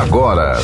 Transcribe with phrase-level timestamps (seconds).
[0.00, 0.58] agora.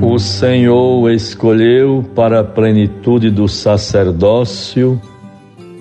[0.00, 5.00] O Senhor escolheu para a plenitude do sacerdócio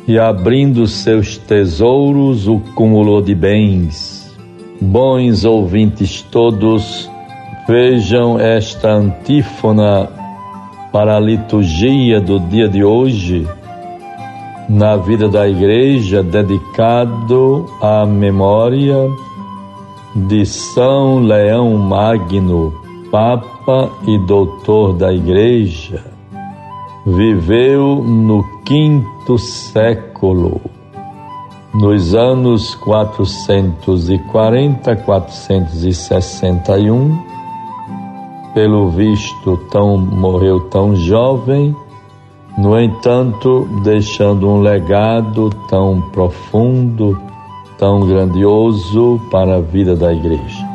[0.07, 4.14] e abrindo seus tesouros o cúmulo de bens
[4.82, 7.10] Bons ouvintes todos,
[7.66, 10.10] vejam esta antífona
[10.92, 13.47] para a liturgia do dia de hoje,
[14.68, 19.10] na vida da igreja, dedicado à memória
[20.14, 22.74] de São Leão Magno,
[23.10, 26.04] Papa e Doutor da Igreja.
[27.05, 30.75] Viveu no quinto século
[31.79, 37.20] nos anos 440, 461,
[38.53, 41.75] pelo visto tão morreu tão jovem,
[42.58, 47.19] no entanto, deixando um legado tão profundo,
[47.77, 50.66] tão grandioso para a vida da igreja.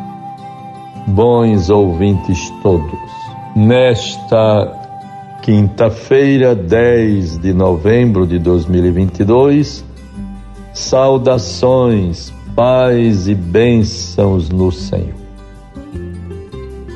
[1.07, 3.01] Bons ouvintes todos,
[3.57, 4.77] nesta
[5.41, 9.89] quinta-feira, 10 de novembro de 2022,
[10.73, 15.21] Saudações, paz e bênçãos no Senhor.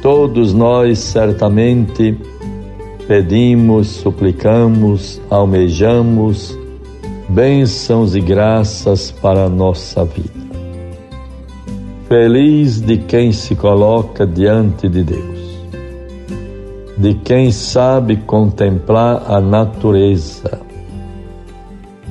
[0.02, 2.16] Todos nós certamente
[3.06, 6.58] pedimos, suplicamos, almejamos
[7.28, 10.44] bênçãos e graças para a nossa vida.
[12.08, 15.64] Feliz de quem se coloca diante de Deus,
[16.96, 20.63] de quem sabe contemplar a natureza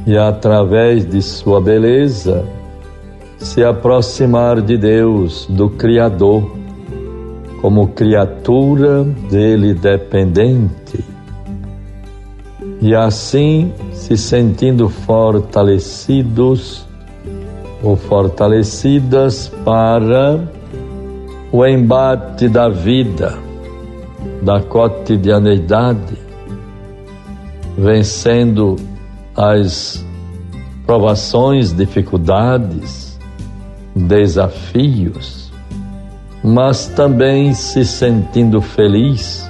[0.06, 2.46] e, através de sua beleza,
[3.38, 6.50] se aproximar de Deus, do Criador,
[7.62, 11.04] como criatura dele dependente,
[12.82, 16.86] e assim se sentindo fortalecidos
[17.82, 20.45] ou fortalecidas para
[21.52, 23.38] o embate da vida,
[24.42, 26.17] da cotidianeidade,
[27.77, 28.76] vencendo
[29.36, 30.05] as
[30.86, 33.20] provações, dificuldades,
[33.95, 35.52] desafios,
[36.44, 39.49] mas também se sentindo feliz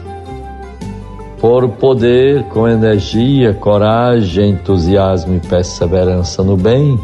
[1.39, 6.97] por poder, com energia, coragem, entusiasmo e perseverança no bem,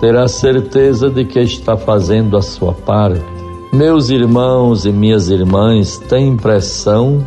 [0.00, 3.20] ter a certeza de que está fazendo a sua parte.
[3.72, 7.26] Meus irmãos e minhas irmãs têm impressão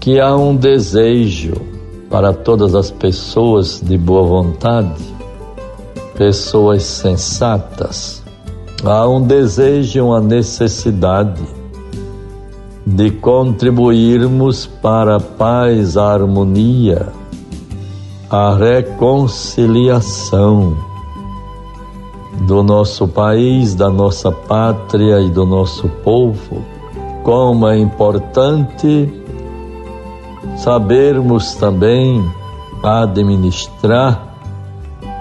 [0.00, 1.73] que há um desejo
[2.14, 5.02] para todas as pessoas de boa vontade,
[6.16, 8.22] pessoas sensatas.
[8.84, 11.42] Há um desejo e uma necessidade
[12.86, 17.08] de contribuirmos para a paz, a harmonia,
[18.30, 20.76] a reconciliação
[22.46, 26.64] do nosso país, da nossa pátria e do nosso povo.
[27.24, 29.23] Como é importante
[30.56, 32.24] sabermos também
[32.82, 34.34] administrar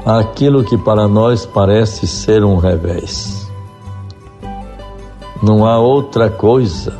[0.06, 3.50] aquilo que para nós parece ser um revés.
[5.42, 6.98] Não há outra coisa.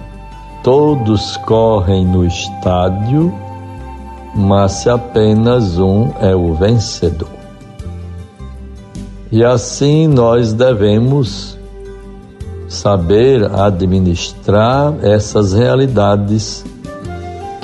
[0.64, 3.34] Todos correm no estádio,
[4.36, 7.30] mas se apenas um é o vencedor.
[9.32, 11.58] E assim nós devemos
[12.68, 16.66] saber administrar essas realidades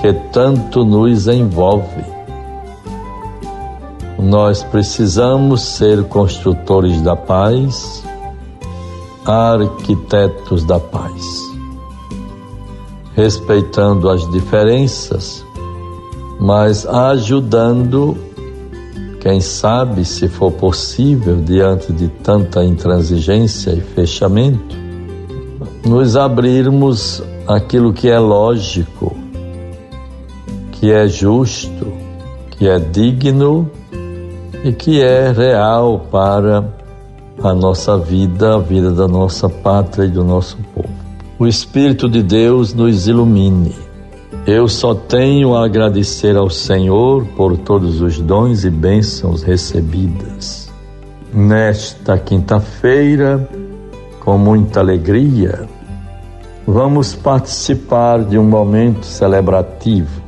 [0.01, 2.05] que tanto nos envolve.
[4.17, 8.03] Nós precisamos ser construtores da paz,
[9.25, 11.21] arquitetos da paz,
[13.13, 15.45] respeitando as diferenças,
[16.39, 18.17] mas ajudando,
[19.19, 24.77] quem sabe, se for possível, diante de tanta intransigência e fechamento,
[25.85, 29.28] nos abrirmos aquilo que é lógico
[30.79, 31.91] que é justo,
[32.51, 33.69] que é digno
[34.63, 36.73] e que é real para
[37.43, 40.89] a nossa vida, a vida da nossa pátria e do nosso povo.
[41.37, 43.75] O Espírito de Deus nos ilumine.
[44.47, 50.71] Eu só tenho a agradecer ao Senhor por todos os dons e bênçãos recebidas.
[51.33, 53.47] Nesta quinta-feira,
[54.21, 55.67] com muita alegria,
[56.65, 60.18] vamos participar de um momento celebrativo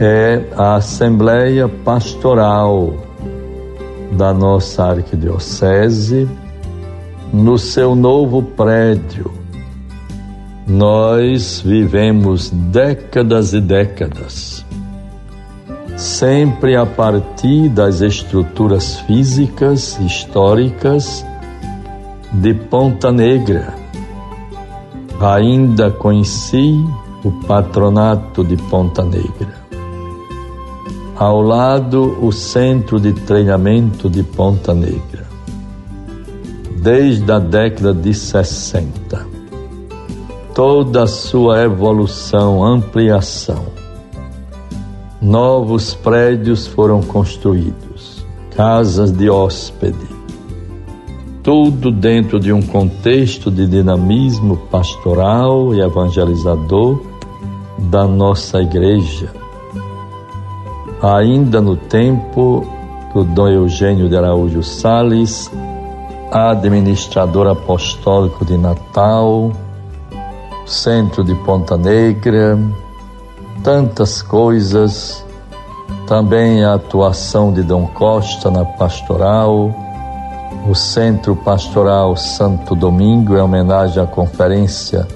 [0.00, 2.94] é a Assembleia Pastoral
[4.12, 6.28] da nossa Arquidiocese,
[7.32, 9.30] no seu novo prédio.
[10.66, 14.64] Nós vivemos décadas e décadas,
[15.96, 21.24] sempre a partir das estruturas físicas, históricas
[22.32, 23.74] de Ponta Negra.
[25.20, 26.72] Ainda conheci
[27.24, 29.57] o patronato de Ponta Negra.
[31.18, 35.26] Ao lado, o centro de treinamento de Ponta Negra.
[36.80, 39.26] Desde a década de 60.
[40.54, 43.64] Toda a sua evolução, ampliação.
[45.20, 48.24] Novos prédios foram construídos,
[48.54, 50.06] casas de hóspede,
[51.42, 57.02] tudo dentro de um contexto de dinamismo pastoral e evangelizador
[57.90, 59.37] da nossa igreja.
[61.02, 62.66] Ainda no tempo
[63.14, 65.50] do Dom Eugênio de Araújo Sales,
[66.32, 69.52] administrador apostólico de Natal,
[70.66, 72.58] centro de Ponta Negra,
[73.62, 75.24] tantas coisas,
[76.06, 79.72] também a atuação de Dom Costa na pastoral,
[80.68, 85.06] o Centro Pastoral Santo Domingo, em homenagem à Conferência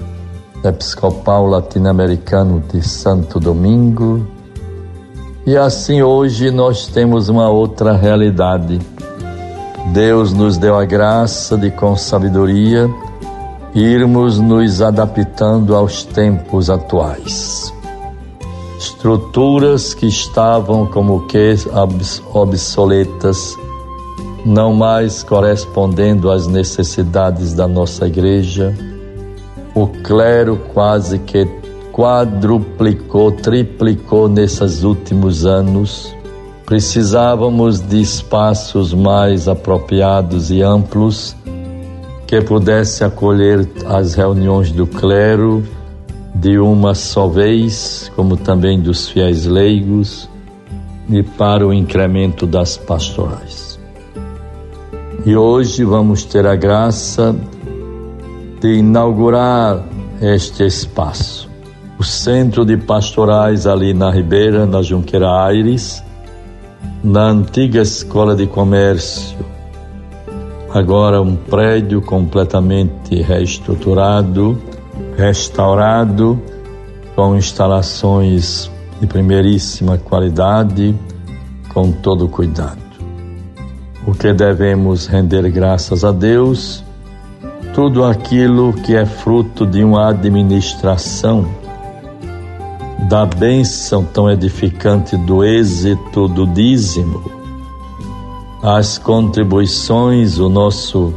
[0.63, 4.32] Episcopal Latino-Americano de Santo Domingo.
[5.45, 8.79] E assim hoje nós temos uma outra realidade.
[9.91, 12.89] Deus nos deu a graça de, com sabedoria,
[13.75, 17.73] irmos nos adaptando aos tempos atuais.
[18.79, 21.55] Estruturas que estavam como que
[22.33, 23.57] obsoletas,
[24.45, 28.73] não mais correspondendo às necessidades da nossa igreja,
[29.75, 31.45] o clero quase que
[31.93, 36.13] quadruplicou, triplicou nesses últimos anos.
[36.65, 41.35] Precisávamos de espaços mais apropriados e amplos
[42.25, 45.63] que pudesse acolher as reuniões do clero
[46.33, 50.27] de uma só vez, como também dos fiéis leigos,
[51.07, 53.79] e para o incremento das pastorais.
[55.25, 57.35] E hoje vamos ter a graça
[58.59, 59.83] de inaugurar
[60.19, 61.52] este espaço.
[62.03, 66.03] O centro de pastorais ali na Ribeira, na Junqueira Aires,
[67.01, 69.37] na antiga Escola de Comércio.
[70.73, 74.61] Agora um prédio completamente reestruturado,
[75.15, 76.41] restaurado,
[77.15, 80.93] com instalações de primeiríssima qualidade,
[81.73, 82.81] com todo cuidado.
[84.05, 86.83] O que devemos render graças a Deus
[87.73, 91.62] tudo aquilo que é fruto de uma administração
[93.07, 97.21] da bênção tão edificante do êxito do dízimo,
[98.61, 101.13] as contribuições, o nosso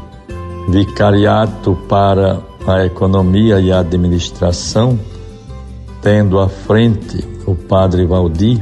[0.68, 4.98] vicariato para a economia e a administração,
[6.02, 8.60] tendo à frente o padre Valdir,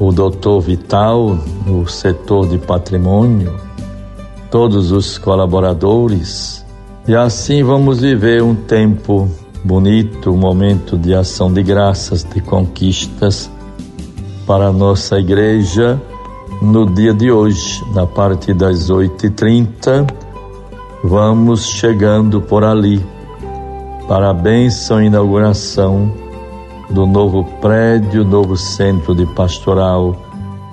[0.00, 3.54] o doutor Vital no setor de patrimônio,
[4.50, 6.66] todos os colaboradores,
[7.06, 9.30] e assim vamos viver um tempo
[9.66, 13.50] bonito, momento de ação de graças, de conquistas
[14.46, 16.00] para a nossa igreja
[16.62, 20.08] no dia de hoje, na parte das 8h30.
[21.02, 23.04] Vamos chegando por ali
[24.06, 26.12] para a bênção e inauguração
[26.88, 30.14] do novo prédio, novo centro de pastoral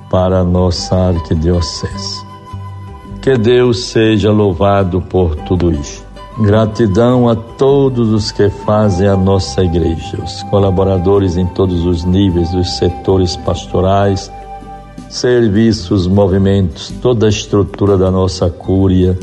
[0.07, 2.23] para a nossa arquidiocese.
[3.23, 6.02] Que Deus seja louvado por tudo isso.
[6.39, 12.53] Gratidão a todos os que fazem a nossa igreja, os colaboradores em todos os níveis,
[12.55, 14.31] os setores pastorais,
[15.09, 19.17] serviços, movimentos, toda a estrutura da nossa cúria,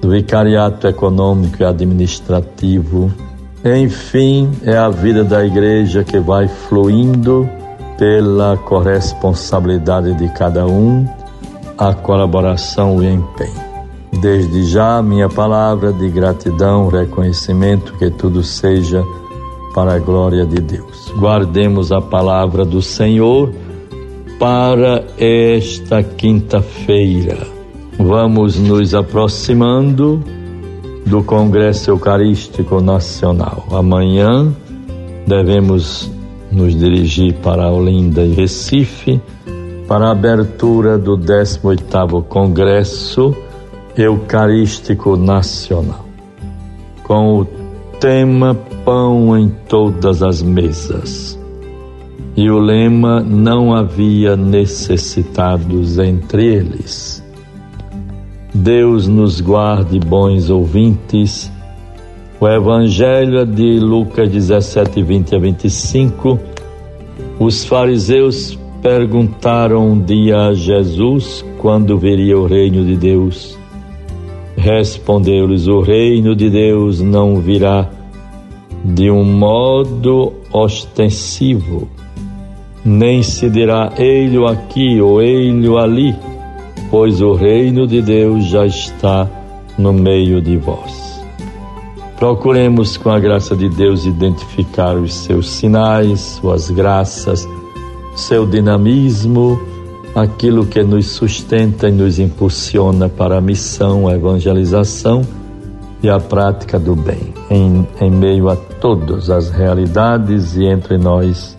[0.00, 3.12] do vicariato econômico e administrativo.
[3.64, 7.48] Enfim, é a vida da igreja que vai fluindo
[7.96, 11.06] pela corresponsabilidade de cada um,
[11.78, 13.65] a colaboração e empenho.
[14.26, 19.04] Desde já, minha palavra de gratidão, reconhecimento, que tudo seja
[19.72, 21.12] para a glória de Deus.
[21.16, 23.52] Guardemos a palavra do Senhor
[24.36, 27.38] para esta quinta-feira.
[28.00, 30.20] Vamos nos aproximando
[31.06, 33.64] do Congresso Eucarístico Nacional.
[33.70, 34.52] Amanhã
[35.24, 36.10] devemos
[36.50, 39.20] nos dirigir para Olinda e Recife
[39.86, 43.45] para a abertura do 18º Congresso
[43.96, 46.04] Eucarístico Nacional,
[47.02, 47.46] com o
[47.98, 51.38] tema Pão em todas as mesas.
[52.36, 57.24] E o lema Não havia necessitados entre eles.
[58.54, 61.50] Deus nos guarde, bons ouvintes.
[62.38, 66.38] O Evangelho é de Lucas 17, 20 a 25.
[67.38, 73.58] Os fariseus perguntaram um dia a Jesus quando viria o reino de Deus.
[74.66, 77.88] Respondeu-lhes: O reino de Deus não virá
[78.84, 81.88] de um modo ostensivo,
[82.84, 86.16] nem se dirá ele aqui ou ele ali,
[86.90, 89.30] pois o reino de Deus já está
[89.78, 91.24] no meio de vós.
[92.18, 97.48] Procuremos, com a graça de Deus, identificar os seus sinais, suas graças,
[98.16, 99.60] seu dinamismo,
[100.16, 105.20] aquilo que nos sustenta e nos impulsiona para a missão, a evangelização
[106.02, 111.54] e a prática do bem, em, em meio a todas as realidades e entre nós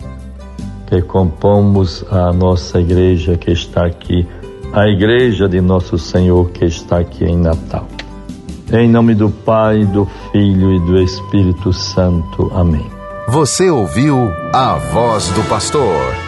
[0.88, 4.26] que compomos a nossa igreja que está aqui,
[4.72, 7.86] a igreja de nosso Senhor que está aqui em Natal.
[8.72, 12.50] Em nome do Pai, do Filho e do Espírito Santo.
[12.52, 12.86] Amém.
[13.28, 16.27] Você ouviu a voz do pastor